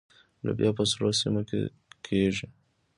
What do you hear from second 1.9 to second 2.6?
کیږي.